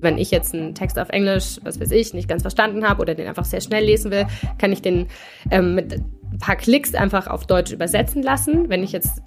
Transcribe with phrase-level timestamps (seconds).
[0.00, 3.14] Wenn ich jetzt einen Text auf Englisch, was weiß ich, nicht ganz verstanden habe oder
[3.14, 4.26] den einfach sehr schnell lesen will,
[4.58, 5.06] kann ich den
[5.50, 6.00] ähm, mit
[6.32, 8.68] ein paar Klicks einfach auf Deutsch übersetzen lassen.
[8.68, 9.22] Wenn ich jetzt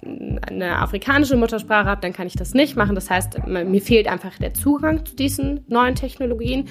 [0.46, 2.94] eine afrikanische Muttersprache habe, dann kann ich das nicht machen.
[2.94, 6.66] Das heißt, mir fehlt einfach der Zugang zu diesen neuen Technologien.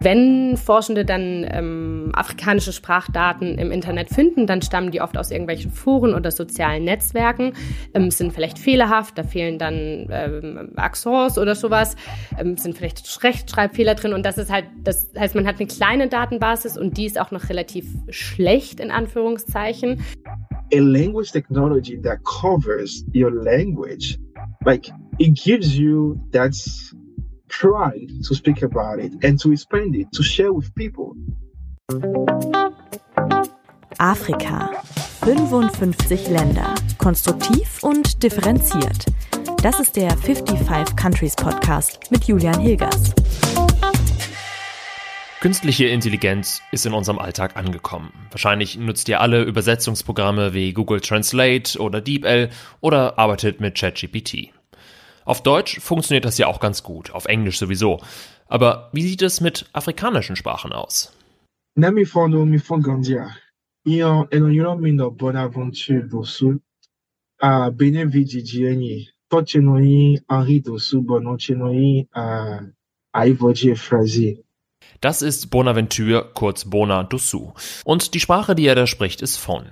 [0.00, 5.70] Wenn Forschende dann ähm, afrikanische Sprachdaten im Internet finden, dann stammen die oft aus irgendwelchen
[5.70, 7.54] Foren oder sozialen Netzwerken,
[7.94, 11.96] ähm, sind vielleicht fehlerhaft, da fehlen dann ähm, Accents oder sowas,
[12.38, 14.12] ähm, sind vielleicht Rechtschreibfehler drin.
[14.12, 17.30] Und das ist halt, das heißt, man hat eine kleine Datenbasis und die ist auch
[17.30, 20.02] noch relativ schlecht in Anführungszeichen.
[20.74, 24.18] A language technology that covers your language,
[24.64, 26.94] like it gives you that's
[27.48, 31.14] pride to speak about it and to expand it, to share with people.
[33.98, 34.70] Afrika.
[35.24, 36.74] 55 Länder.
[36.98, 39.06] Konstruktiv und differenziert.
[39.62, 43.12] Das ist der 55 Countries Podcast mit Julian Hilgers.
[45.40, 48.12] Künstliche Intelligenz ist in unserem Alltag angekommen.
[48.30, 54.55] Wahrscheinlich nutzt ihr alle Übersetzungsprogramme wie Google Translate oder DeepL oder arbeitet mit ChatGPT.
[55.26, 58.00] Auf Deutsch funktioniert das ja auch ganz gut, auf Englisch sowieso.
[58.46, 61.12] Aber wie sieht es mit afrikanischen Sprachen aus?
[75.00, 77.52] Das ist Bonaventure, kurz Bona Dosu.
[77.84, 79.66] Und die Sprache, die er da spricht, ist Fon.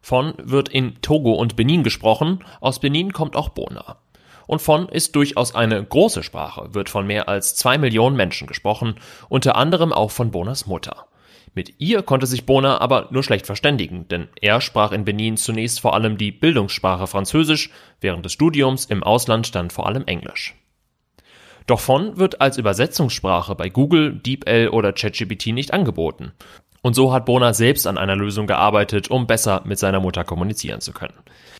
[0.00, 2.44] Fon wird in Togo und Benin gesprochen.
[2.60, 3.98] Aus Benin kommt auch Bona.
[4.46, 8.96] Und von ist durchaus eine große Sprache, wird von mehr als zwei Millionen Menschen gesprochen,
[9.28, 11.06] unter anderem auch von Bonas Mutter.
[11.54, 15.80] Mit ihr konnte sich Bona aber nur schlecht verständigen, denn er sprach in Benin zunächst
[15.80, 20.54] vor allem die Bildungssprache Französisch, während des Studiums im Ausland dann vor allem Englisch.
[21.66, 26.32] Doch von wird als Übersetzungssprache bei Google, DeepL oder ChatGPT nicht angeboten.
[26.82, 30.80] Und so hat Bona selbst an einer Lösung gearbeitet, um besser mit seiner Mutter kommunizieren
[30.80, 31.14] zu können.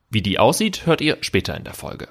[0.09, 2.09] Wie die aussieht, hört ihr später in der Folge.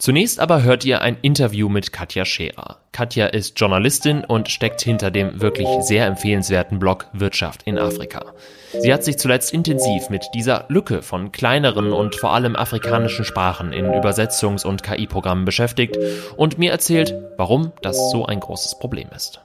[0.00, 2.78] Zunächst aber hört ihr ein Interview mit Katja Scherer.
[2.90, 8.32] Katja ist Journalistin und steckt hinter dem wirklich sehr empfehlenswerten Blog Wirtschaft in Afrika.
[8.72, 13.74] Sie hat sich zuletzt intensiv mit dieser Lücke von kleineren und vor allem afrikanischen Sprachen
[13.74, 15.98] in Übersetzungs- und KI-Programmen beschäftigt
[16.34, 19.42] und mir erzählt, warum das so ein großes Problem ist.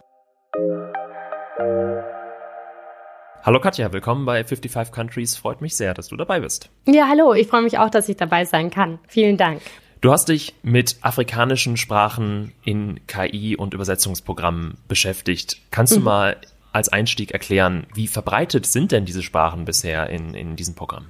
[3.43, 5.35] Hallo Katja, willkommen bei 55 Countries.
[5.35, 6.69] Freut mich sehr, dass du dabei bist.
[6.87, 8.99] Ja, hallo, ich freue mich auch, dass ich dabei sein kann.
[9.09, 9.61] Vielen Dank.
[10.05, 15.57] Du hast dich mit afrikanischen Sprachen in KI und Übersetzungsprogrammen beschäftigt.
[15.71, 16.05] Kannst du mhm.
[16.05, 16.37] mal
[16.71, 21.07] als Einstieg erklären, wie verbreitet sind denn diese Sprachen bisher in, in diesem Programm?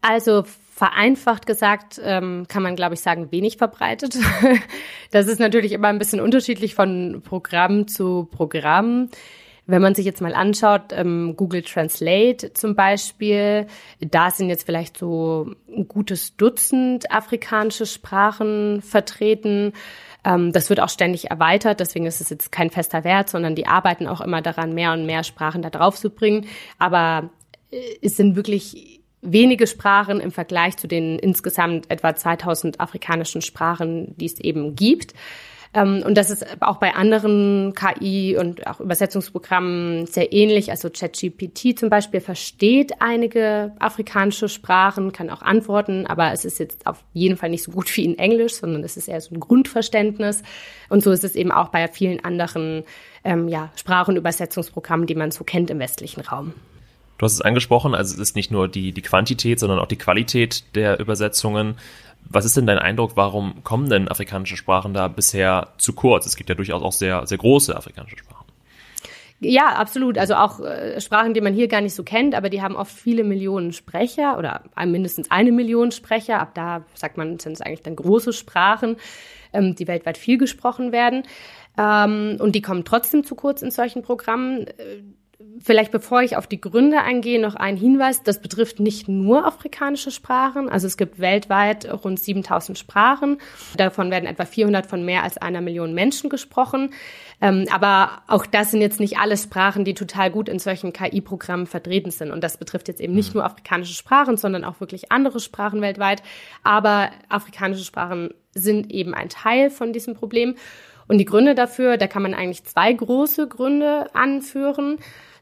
[0.00, 0.44] Also
[0.74, 4.16] vereinfacht gesagt ähm, kann man, glaube ich, sagen, wenig verbreitet.
[5.10, 9.10] das ist natürlich immer ein bisschen unterschiedlich von Programm zu Programm.
[9.70, 13.66] Wenn man sich jetzt mal anschaut, ähm, Google Translate zum Beispiel,
[14.00, 19.74] da sind jetzt vielleicht so ein gutes Dutzend afrikanische Sprachen vertreten.
[20.24, 23.66] Ähm, das wird auch ständig erweitert, deswegen ist es jetzt kein fester Wert, sondern die
[23.66, 26.46] arbeiten auch immer daran, mehr und mehr Sprachen da drauf zu bringen.
[26.78, 27.28] Aber
[27.70, 34.16] äh, es sind wirklich wenige Sprachen im Vergleich zu den insgesamt etwa 2000 afrikanischen Sprachen,
[34.16, 35.12] die es eben gibt.
[35.74, 40.70] Ähm, und das ist auch bei anderen KI und auch Übersetzungsprogrammen sehr ähnlich.
[40.70, 46.86] Also ChatGPT zum Beispiel versteht einige afrikanische Sprachen, kann auch antworten, aber es ist jetzt
[46.86, 49.40] auf jeden Fall nicht so gut wie in Englisch, sondern es ist eher so ein
[49.40, 50.42] Grundverständnis.
[50.88, 52.84] Und so ist es eben auch bei vielen anderen
[53.24, 56.54] ähm, ja, Sprach- und Übersetzungsprogrammen, die man so kennt im westlichen Raum.
[57.18, 59.96] Du hast es angesprochen, also es ist nicht nur die, die Quantität, sondern auch die
[59.96, 61.76] Qualität der Übersetzungen.
[62.30, 66.26] Was ist denn dein Eindruck, warum kommen denn afrikanische Sprachen da bisher zu kurz?
[66.26, 68.46] Es gibt ja durchaus auch sehr, sehr große afrikanische Sprachen.
[69.40, 70.18] Ja, absolut.
[70.18, 72.92] Also auch äh, Sprachen, die man hier gar nicht so kennt, aber die haben oft
[72.92, 76.40] viele Millionen Sprecher oder mindestens eine Million Sprecher.
[76.40, 78.96] Ab da sagt man, sind es eigentlich dann große Sprachen,
[79.52, 81.22] ähm, die weltweit viel gesprochen werden.
[81.78, 84.66] Ähm, und die kommen trotzdem zu kurz in solchen Programmen.
[85.60, 88.24] Vielleicht bevor ich auf die Gründe eingehe, noch ein Hinweis.
[88.24, 90.68] Das betrifft nicht nur afrikanische Sprachen.
[90.68, 93.38] Also es gibt weltweit rund 7000 Sprachen.
[93.76, 96.90] Davon werden etwa 400 von mehr als einer Million Menschen gesprochen.
[97.40, 101.68] Ähm, aber auch das sind jetzt nicht alle Sprachen, die total gut in solchen KI-Programmen
[101.68, 102.32] vertreten sind.
[102.32, 103.40] Und das betrifft jetzt eben nicht mhm.
[103.40, 106.20] nur afrikanische Sprachen, sondern auch wirklich andere Sprachen weltweit.
[106.64, 110.56] Aber afrikanische Sprachen sind eben ein Teil von diesem Problem.
[111.06, 114.98] Und die Gründe dafür, da kann man eigentlich zwei große Gründe anführen.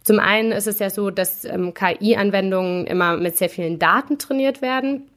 [0.07, 4.63] Zum einen ist es ja so, dass ähm, KI-Anwendungen immer mit sehr vielen Daten trainiert
[4.63, 5.11] werden.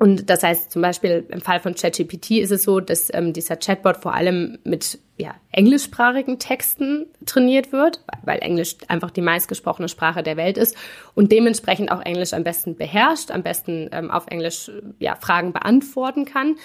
[0.00, 3.54] Und das heißt zum Beispiel im Fall von ChatGPT ist es so, dass ähm, dieser
[3.54, 10.24] Chatbot vor allem mit ja, englischsprachigen Texten trainiert wird, weil Englisch einfach die meistgesprochene Sprache
[10.24, 10.76] der Welt ist
[11.14, 16.24] und dementsprechend auch Englisch am besten beherrscht, am besten ähm, auf Englisch ja, Fragen beantworten
[16.24, 16.56] kann.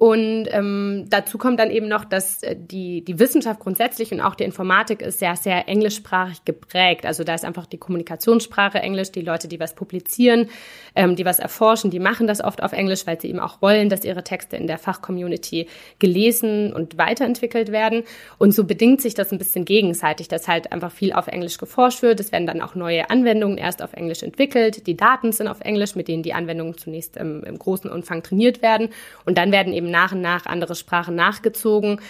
[0.00, 4.34] Und ähm, dazu kommt dann eben noch, dass äh, die, die Wissenschaft grundsätzlich und auch
[4.34, 7.04] die Informatik ist sehr, sehr englischsprachig geprägt.
[7.04, 9.12] Also da ist einfach die Kommunikationssprache Englisch.
[9.12, 10.48] Die Leute, die was publizieren,
[10.96, 13.90] ähm, die was erforschen, die machen das oft auf Englisch, weil sie eben auch wollen,
[13.90, 15.68] dass ihre Texte in der Fachcommunity
[15.98, 18.04] gelesen und weiterentwickelt werden.
[18.38, 22.00] Und so bedingt sich das ein bisschen gegenseitig, dass halt einfach viel auf Englisch geforscht
[22.00, 22.20] wird.
[22.20, 24.86] Es werden dann auch neue Anwendungen erst auf Englisch entwickelt.
[24.86, 28.62] Die Daten sind auf Englisch, mit denen die Anwendungen zunächst im, im großen Umfang trainiert
[28.62, 28.88] werden.
[29.26, 32.00] Und dann werden eben nach und nach andere Sprachen nachgezogen.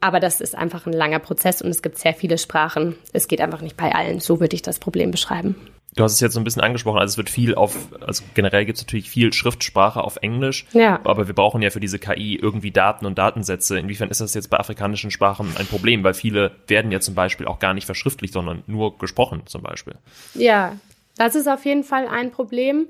[0.00, 2.96] Aber das ist einfach ein langer Prozess und es gibt sehr viele Sprachen.
[3.12, 4.20] Es geht einfach nicht bei allen.
[4.20, 5.56] So würde ich das Problem beschreiben.
[5.96, 8.64] Du hast es jetzt so ein bisschen angesprochen, also es wird viel auf, also generell
[8.64, 10.98] gibt es natürlich viel Schriftsprache auf Englisch, ja.
[11.04, 13.78] aber wir brauchen ja für diese KI irgendwie Daten und Datensätze.
[13.78, 16.02] Inwiefern ist das jetzt bei afrikanischen Sprachen ein Problem?
[16.02, 19.94] Weil viele werden ja zum Beispiel auch gar nicht verschriftlicht, sondern nur gesprochen zum Beispiel.
[20.34, 20.76] Ja,
[21.16, 22.88] das ist auf jeden Fall ein Problem.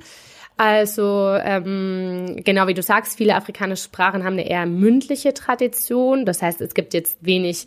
[0.56, 6.25] Also ähm, genau wie du sagst, viele afrikanische Sprachen haben eine eher mündliche Tradition.
[6.25, 7.67] Das heißt, es gibt jetzt wenig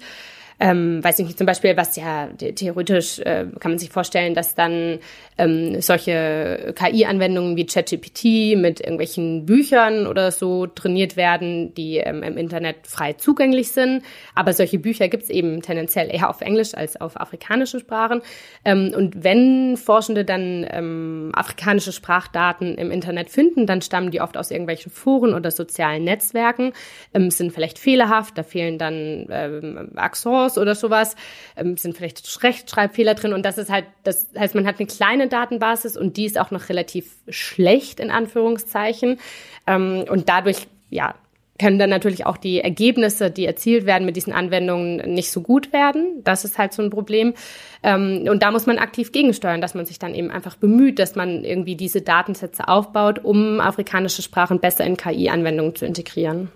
[0.60, 4.56] ähm, weiß ich nicht, zum Beispiel, was ja theoretisch äh, kann man sich vorstellen, dass
[4.56, 5.00] dann
[5.38, 12.38] ähm, solche KI-Anwendungen wie ChatGPT mit irgendwelchen Büchern oder so trainiert werden, die ähm, im
[12.38, 14.02] Internet frei zugänglich sind.
[14.34, 18.24] Aber solche Bücher gibt es eben tendenziell eher auf Englisch als auf afrikanischen Sprachen.
[18.66, 24.36] Ähm, und wenn Forschende dann ähm, afrikanische Sprachdaten im Internet finden, dann stammen die oft
[24.38, 26.74] aus irgendwelchen Foren oder sozialen Netzwerken,
[27.14, 31.16] ähm, sind vielleicht fehlerhaft, da fehlen dann ähm, Accents Chance oder sowas,
[31.56, 35.28] ähm, sind vielleicht Rechtschreibfehler drin und das ist halt, das heißt, man hat eine kleine
[35.28, 39.20] Datenbasis und die ist auch noch relativ schlecht in Anführungszeichen
[39.66, 41.16] ähm, und dadurch, ja,
[41.60, 45.74] können dann natürlich auch die Ergebnisse, die erzielt werden mit diesen Anwendungen, nicht so gut
[45.74, 46.22] werden.
[46.24, 47.34] Das ist halt so ein Problem.
[47.82, 51.16] Ähm, und da muss man aktiv gegensteuern, dass man sich dann eben einfach bemüht, dass
[51.16, 56.52] man irgendwie diese Datensätze aufbaut, um afrikanische Sprachen besser in KI-Anwendungen zu integrieren.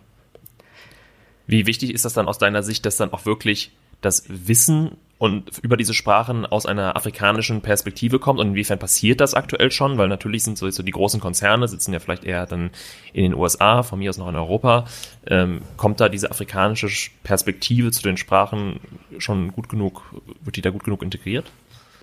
[1.47, 5.59] Wie wichtig ist das dann aus deiner Sicht, dass dann auch wirklich das Wissen und
[5.61, 10.07] über diese Sprachen aus einer afrikanischen Perspektive kommt und inwiefern passiert das aktuell schon, weil
[10.07, 12.71] natürlich sind sowieso die großen Konzerne sitzen ja vielleicht eher dann
[13.13, 14.85] in den USA, von mir aus noch in Europa.
[15.27, 18.79] Ähm, kommt da diese afrikanische Perspektive zu den Sprachen
[19.19, 20.01] schon gut genug,
[20.43, 21.51] wird die da gut genug integriert?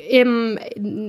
[0.09, 0.59] Im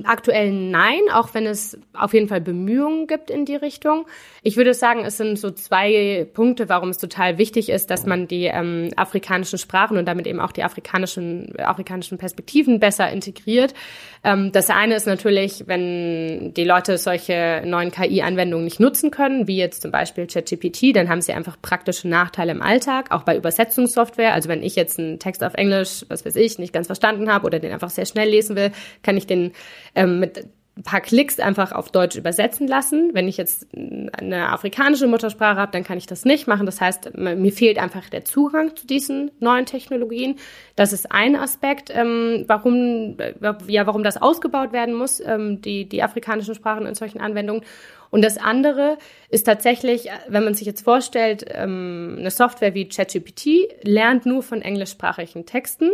[0.04, 4.06] aktuellen Nein, auch wenn es auf jeden Fall Bemühungen gibt in die Richtung.
[4.42, 8.28] Ich würde sagen, es sind so zwei Punkte, warum es total wichtig ist, dass man
[8.28, 13.74] die ähm, afrikanischen Sprachen und damit eben auch die afrikanischen, afrikanischen Perspektiven besser integriert.
[14.22, 19.56] Ähm, das eine ist natürlich, wenn die Leute solche neuen KI-Anwendungen nicht nutzen können, wie
[19.56, 24.34] jetzt zum Beispiel ChatGPT, dann haben sie einfach praktische Nachteile im Alltag, auch bei Übersetzungssoftware.
[24.34, 27.46] Also wenn ich jetzt einen Text auf Englisch, was weiß ich, nicht ganz verstanden habe
[27.46, 29.52] oder den einfach sehr schnell lesen will, kann ich den
[29.94, 30.46] ähm, mit
[30.80, 33.10] ein paar Klicks einfach auf Deutsch übersetzen lassen.
[33.12, 36.64] Wenn ich jetzt eine afrikanische Muttersprache habe, dann kann ich das nicht machen.
[36.64, 40.36] Das heißt, mir fehlt einfach der Zugang zu diesen neuen Technologien.
[40.76, 43.34] Das ist ein Aspekt, ähm, warum, äh,
[43.66, 47.62] ja, warum das ausgebaut werden muss, ähm, die, die afrikanischen Sprachen in solchen Anwendungen.
[48.08, 48.96] Und das andere
[49.28, 54.62] ist tatsächlich, wenn man sich jetzt vorstellt, ähm, eine Software wie ChatGPT lernt nur von
[54.62, 55.90] englischsprachigen Texten,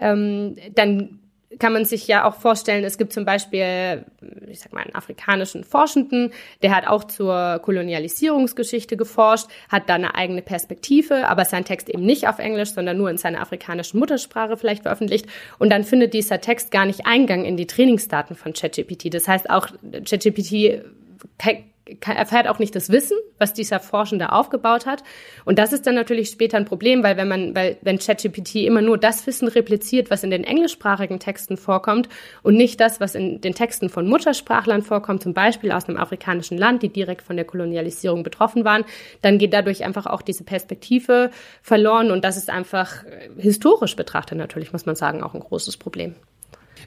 [0.00, 1.20] ähm, dann
[1.58, 4.04] kann man sich ja auch vorstellen, es gibt zum Beispiel,
[4.48, 6.32] ich sag mal, einen afrikanischen Forschenden,
[6.62, 12.04] der hat auch zur Kolonialisierungsgeschichte geforscht, hat da eine eigene Perspektive, aber sein Text eben
[12.04, 15.26] nicht auf Englisch, sondern nur in seiner afrikanischen Muttersprache vielleicht veröffentlicht.
[15.58, 19.12] Und dann findet dieser Text gar nicht Eingang in die Trainingsdaten von ChatGPT.
[19.12, 19.68] Das heißt, auch
[20.04, 20.82] ChatGPT
[22.04, 25.04] erfährt auch nicht das Wissen, was dieser Forschende aufgebaut hat.
[25.44, 28.82] Und das ist dann natürlich später ein Problem, weil wenn man, weil wenn ChatGPT immer
[28.82, 32.08] nur das Wissen repliziert, was in den englischsprachigen Texten vorkommt
[32.42, 36.58] und nicht das, was in den Texten von Muttersprachlern vorkommt, zum Beispiel aus einem afrikanischen
[36.58, 38.84] Land, die direkt von der Kolonialisierung betroffen waren,
[39.22, 41.30] dann geht dadurch einfach auch diese Perspektive
[41.62, 45.76] verloren und das ist einfach äh, historisch betrachtet natürlich, muss man sagen, auch ein großes
[45.76, 46.16] Problem.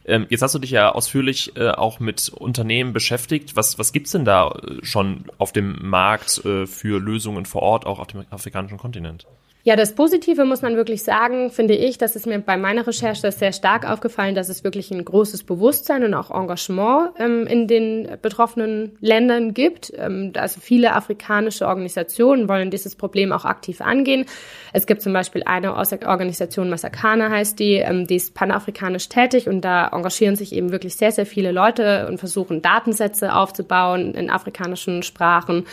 [0.09, 3.55] Ähm, jetzt hast du dich ja ausführlich äh, auch mit Unternehmen beschäftigt.
[3.55, 7.85] Was, was gibt's denn da äh, schon auf dem Markt äh, für Lösungen vor Ort,
[7.85, 9.27] auch auf dem afrikanischen Kontinent?
[9.63, 13.29] Ja, das Positive muss man wirklich sagen, finde ich, das ist mir bei meiner Recherche
[13.29, 18.07] sehr stark aufgefallen, dass es wirklich ein großes Bewusstsein und auch Engagement ähm, in den
[18.21, 19.91] betroffenen Ländern gibt.
[19.97, 24.25] Ähm, also viele afrikanische Organisationen wollen dieses Problem auch aktiv angehen.
[24.71, 29.59] Es gibt zum Beispiel eine Organisation, Massakana heißt die, ähm, die ist panafrikanisch tätig und
[29.59, 35.03] da engagieren sich eben wirklich sehr, sehr viele Leute und versuchen Datensätze aufzubauen in afrikanischen
[35.03, 35.65] Sprachen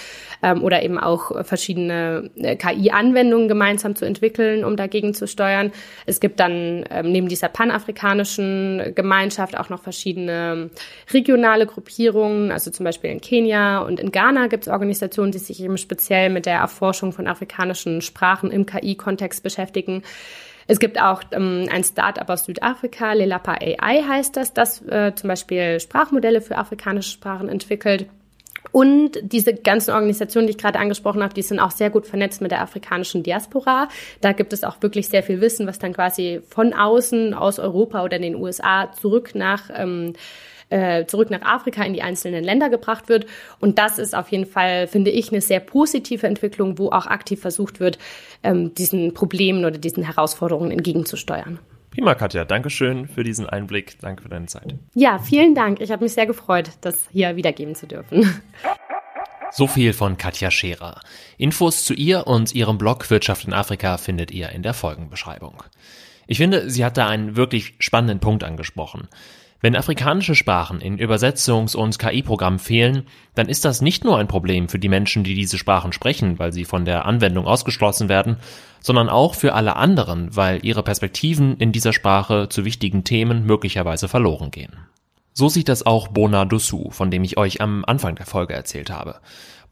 [0.43, 5.71] ähm, oder eben auch verschiedene äh, KI-Anwendungen gemeinsam gemeinsam zu entwickeln, um dagegen zu steuern.
[6.07, 10.71] Es gibt dann ähm, neben dieser panafrikanischen Gemeinschaft auch noch verschiedene
[11.13, 12.53] regionale Gruppierungen.
[12.53, 16.31] Also zum Beispiel in Kenia und in Ghana gibt es Organisationen, die sich eben speziell
[16.31, 20.03] mit der Erforschung von afrikanischen Sprachen im KI-Kontext beschäftigen.
[20.69, 25.29] Es gibt auch ähm, ein Start-up aus Südafrika, Lelapa AI heißt das, das äh, zum
[25.29, 28.07] Beispiel Sprachmodelle für afrikanische Sprachen entwickelt.
[28.73, 32.41] Und diese ganzen Organisationen, die ich gerade angesprochen habe, die sind auch sehr gut vernetzt
[32.41, 33.89] mit der afrikanischen Diaspora.
[34.21, 38.05] Da gibt es auch wirklich sehr viel Wissen, was dann quasi von außen, aus Europa
[38.05, 40.15] oder den USA zurück nach ähm,
[40.69, 43.27] äh, zurück nach Afrika in die einzelnen Länder gebracht wird.
[43.61, 47.41] Und das ist auf jeden Fall, finde ich, eine sehr positive Entwicklung, wo auch aktiv
[47.41, 47.99] versucht wird,
[48.43, 51.61] ähm, diesen Problemen oder diesen Herausforderungen entgegenzusteuern.
[51.97, 52.45] Prima, Katja.
[52.45, 53.99] Dankeschön für diesen Einblick.
[54.03, 54.75] Danke für deine Zeit.
[54.93, 55.81] Ja, vielen Dank.
[55.81, 58.39] Ich habe mich sehr gefreut, das hier wiedergeben zu dürfen.
[59.51, 61.01] So viel von Katja Scherer.
[61.39, 65.63] Infos zu ihr und ihrem Blog Wirtschaft in Afrika findet ihr in der Folgenbeschreibung.
[66.27, 69.09] Ich finde, sie hat da einen wirklich spannenden Punkt angesprochen.
[69.63, 74.69] Wenn afrikanische Sprachen in Übersetzungs- und KI-Programmen fehlen, dann ist das nicht nur ein Problem
[74.69, 78.37] für die Menschen, die diese Sprachen sprechen, weil sie von der Anwendung ausgeschlossen werden,
[78.87, 84.07] sondern auch für alle anderen, weil ihre Perspektiven in dieser Sprache zu wichtigen Themen möglicherweise
[84.07, 84.77] verloren gehen.
[85.33, 88.89] So sieht das auch Bona Dussou, von dem ich euch am Anfang der Folge erzählt
[88.89, 89.17] habe.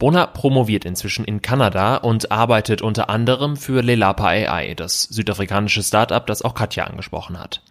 [0.00, 6.26] Bona promoviert inzwischen in Kanada und arbeitet unter anderem für Lelapa AI, das südafrikanische Startup,
[6.26, 7.62] das auch Katja angesprochen hat.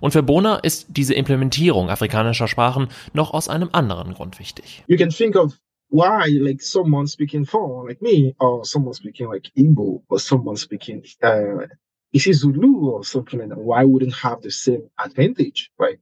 [0.00, 4.84] Und für Bona ist diese Implementierung afrikanischer Sprachen noch aus einem anderen Grund wichtig.
[4.86, 9.50] You can think of why like someone speaking Fon like me or someone speaking like
[9.56, 11.66] Igbo or someone speaking uh
[12.12, 15.98] is Zulu or something like that, why wouldn't have the same advantage, right?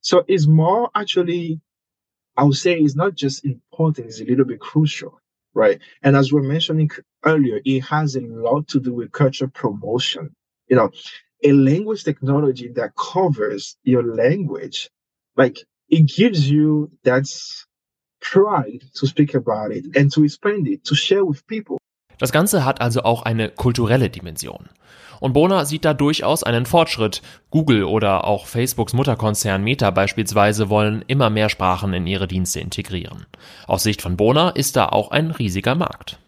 [0.00, 1.60] So it's more actually,
[2.36, 5.20] I would say it's not just important, it's a little bit crucial,
[5.54, 5.80] right?
[6.02, 6.90] And as we are mentioning
[7.24, 10.34] earlier, it has a lot to do with culture promotion.
[10.68, 10.90] You know,
[11.44, 14.90] a language technology that covers your language,
[15.36, 15.58] like
[15.88, 17.26] it gives you that
[18.20, 21.76] pride to speak about it and to expand it, to share with people.
[22.18, 24.68] Das Ganze hat also auch eine kulturelle Dimension.
[25.20, 27.20] Und Bona sieht da durchaus einen Fortschritt.
[27.50, 33.26] Google oder auch Facebooks Mutterkonzern Meta beispielsweise wollen immer mehr Sprachen in ihre Dienste integrieren.
[33.66, 36.18] Aus Sicht von Bona ist da auch ein riesiger Markt.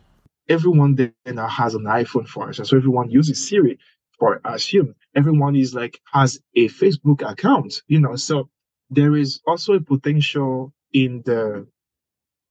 [0.49, 3.79] Everyone then has an iPhone for instance, so everyone uses Siri.
[4.23, 8.15] for assume everyone is like has a Facebook account, you know.
[8.15, 8.49] So
[8.89, 11.67] there is also a potential in the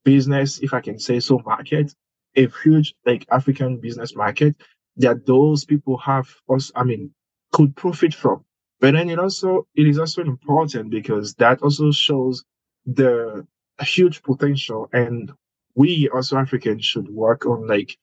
[0.03, 1.93] business, if I can say so, market,
[2.35, 4.55] a huge like African business market
[4.97, 7.13] that those people have also, I mean,
[7.51, 8.43] could profit from.
[8.79, 12.43] But then it also it is also important because that also shows
[12.85, 13.45] the
[13.81, 15.31] huge potential and
[15.75, 17.97] we also Africans should work on like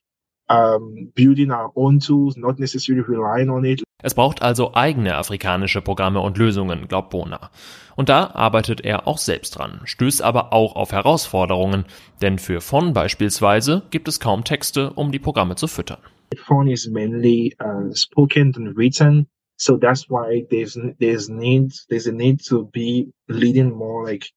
[0.48, 3.82] um, building our own tools, not necessarily relying on it.
[4.00, 7.50] Es braucht also eigene afrikanische Programme und Lösungen, glaubt Bona.
[7.96, 11.84] Und da arbeitet er auch selbst dran, stößt aber auch auf Herausforderungen,
[12.22, 15.98] denn für Fon beispielsweise gibt es kaum Texte, um die Programme zu füttern.
[16.36, 19.26] Fon is mainly uh, spoken and written,
[19.56, 24.30] so that's why there's there's need there's a need to be leading more like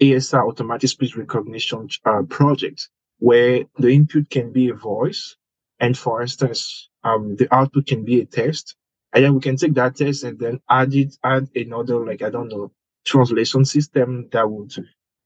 [0.00, 5.36] ASR automatic speech recognition uh, project where the input can be a voice
[5.78, 8.76] And for instance, um, the output can be a test.
[9.12, 12.30] And then we can take that test and then add it, add another, like, I
[12.30, 12.72] don't know,
[13.04, 14.74] translation system that would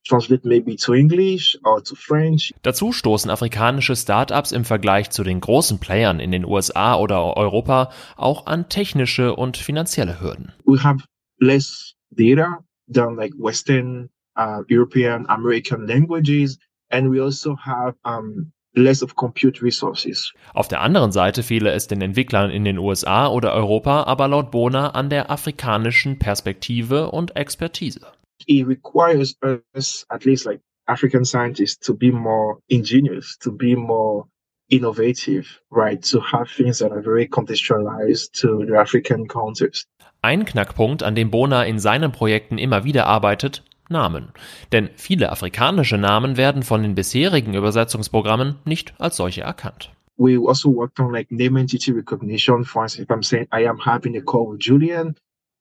[0.04, 2.54] translate maybe to English or to French.
[2.62, 7.90] Dazu stoßen afrikanische Startups im Vergleich zu den großen Playern in den USA oder Europa
[8.16, 10.52] auch an technische und finanzielle Hürden.
[10.64, 11.04] We have
[11.38, 16.58] less data than like Western, uh, European, American languages.
[16.90, 20.32] And we also have, um, less of compute resources.
[20.54, 24.50] Auf der anderen Seite fehle es den Entwicklern in den USA oder Europa aber laut
[24.50, 28.00] Bona an der afrikanischen Perspektive und Expertise.
[28.46, 29.36] It requires
[29.74, 34.26] us, at least like African scientists, to be more ingenious, to be more
[34.68, 36.02] innovative, right?
[36.10, 39.86] To have things that are very contextualized to the African context.
[40.22, 44.32] Ein Knackpunkt, an dem Bona in seinen Projekten immer wieder arbeitet, Namen.
[44.72, 49.90] Denn viele afrikanische Namen werden von den bisherigen Übersetzungsprogrammen nicht als solche erkannt.
[50.20, 52.62] we also worked on like name entity recognition.
[52.62, 55.16] For instance, if I'm saying I am having a call with Julian,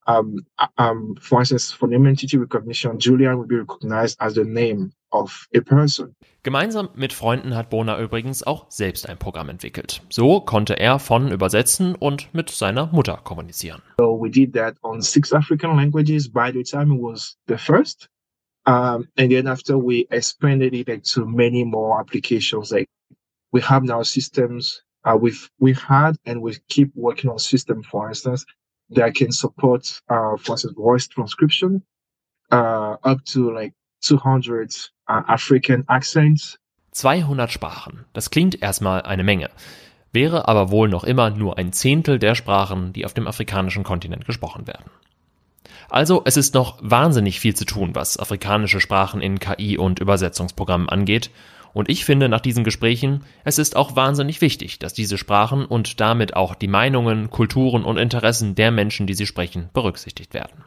[0.06, 0.46] um,
[0.78, 5.48] um, for instance, for name entity recognition, Julian will be recognized as the name of
[5.56, 6.14] a person.
[6.44, 10.02] Gemeinsam mit Freunden hat Bona übrigens auch selbst ein Programm entwickelt.
[10.10, 13.82] So konnte er von übersetzen und mit seiner Mutter kommunizieren.
[13.98, 16.30] So we did that on six African languages.
[16.30, 18.10] By the time it was the first,
[18.70, 22.72] um, and then after we expanded it like, to many more applications.
[22.72, 22.88] Like
[23.52, 24.84] we have now systems.
[25.04, 28.46] Uh, we've we've had and we keep working on system, for instance,
[28.92, 31.82] that can support, uh, for instance, voice transcription,
[32.52, 34.76] uh, up to like 200
[35.08, 36.60] uh, African accents.
[36.92, 38.06] 200 Sprachen.
[38.14, 39.50] Das klingt erstmal eine Menge,
[40.12, 44.26] wäre aber wohl noch immer nur ein Zehntel der Sprachen, die auf dem afrikanischen Kontinent
[44.26, 44.92] gesprochen werden.
[45.90, 50.90] Also es ist noch wahnsinnig viel zu tun, was afrikanische Sprachen in KI und Übersetzungsprogrammen
[50.90, 51.32] angeht.
[51.74, 56.00] Und ich finde nach diesen Gesprächen, es ist auch wahnsinnig wichtig, dass diese Sprachen und
[56.00, 60.64] damit auch die Meinungen, Kulturen und Interessen der Menschen, die sie sprechen, berücksichtigt werden.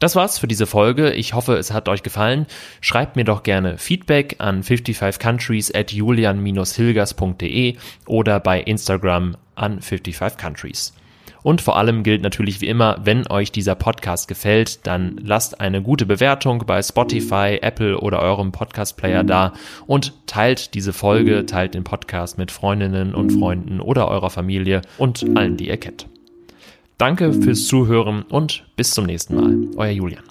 [0.00, 1.12] Das war's für diese Folge.
[1.12, 2.46] Ich hoffe, es hat euch gefallen.
[2.80, 7.76] Schreibt mir doch gerne Feedback an 55countries at julian-hilgers.de
[8.06, 10.94] oder bei Instagram an 55countries.
[11.42, 15.82] Und vor allem gilt natürlich wie immer, wenn euch dieser Podcast gefällt, dann lasst eine
[15.82, 19.52] gute Bewertung bei Spotify, Apple oder eurem Podcast-Player da
[19.86, 25.24] und teilt diese Folge, teilt den Podcast mit Freundinnen und Freunden oder eurer Familie und
[25.34, 26.06] allen, die ihr kennt.
[26.98, 29.56] Danke fürs Zuhören und bis zum nächsten Mal.
[29.76, 30.29] Euer Julian.